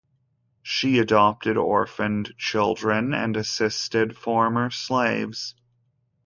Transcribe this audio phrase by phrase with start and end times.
[0.63, 5.53] She adopted orphaned children and assisted former slaves.